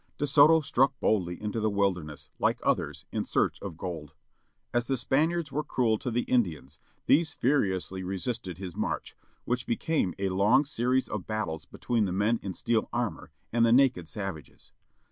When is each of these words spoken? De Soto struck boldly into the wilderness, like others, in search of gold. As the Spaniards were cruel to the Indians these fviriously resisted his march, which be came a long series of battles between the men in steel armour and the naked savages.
De 0.17 0.25
Soto 0.25 0.61
struck 0.61 0.99
boldly 0.99 1.39
into 1.39 1.59
the 1.59 1.69
wilderness, 1.69 2.31
like 2.39 2.59
others, 2.63 3.05
in 3.11 3.23
search 3.23 3.61
of 3.61 3.77
gold. 3.77 4.13
As 4.73 4.87
the 4.87 4.97
Spaniards 4.97 5.51
were 5.51 5.63
cruel 5.63 5.99
to 5.99 6.09
the 6.09 6.23
Indians 6.23 6.79
these 7.05 7.35
fviriously 7.35 8.03
resisted 8.03 8.57
his 8.57 8.75
march, 8.75 9.15
which 9.45 9.67
be 9.67 9.75
came 9.75 10.15
a 10.17 10.29
long 10.29 10.65
series 10.65 11.07
of 11.07 11.27
battles 11.27 11.65
between 11.65 12.05
the 12.05 12.11
men 12.11 12.39
in 12.41 12.55
steel 12.55 12.89
armour 12.91 13.29
and 13.53 13.63
the 13.63 13.71
naked 13.71 14.07
savages. 14.07 14.71